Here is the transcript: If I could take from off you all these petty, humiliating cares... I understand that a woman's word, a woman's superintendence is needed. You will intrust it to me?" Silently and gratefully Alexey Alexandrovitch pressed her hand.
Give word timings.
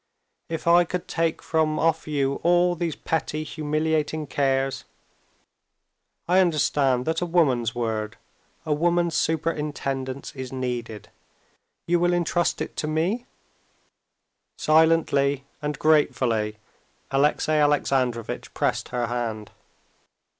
If 0.49 0.65
I 0.65 0.83
could 0.83 1.07
take 1.07 1.43
from 1.43 1.77
off 1.77 2.07
you 2.07 2.39
all 2.41 2.73
these 2.75 2.95
petty, 2.95 3.43
humiliating 3.43 4.25
cares... 4.25 4.83
I 6.27 6.39
understand 6.39 7.05
that 7.05 7.21
a 7.21 7.25
woman's 7.27 7.75
word, 7.75 8.17
a 8.65 8.73
woman's 8.73 9.13
superintendence 9.13 10.35
is 10.35 10.51
needed. 10.51 11.09
You 11.85 11.99
will 11.99 12.13
intrust 12.13 12.63
it 12.63 12.75
to 12.77 12.87
me?" 12.87 13.27
Silently 14.57 15.43
and 15.61 15.77
gratefully 15.77 16.57
Alexey 17.11 17.51
Alexandrovitch 17.51 18.55
pressed 18.55 18.89
her 18.89 19.05
hand. 19.05 19.51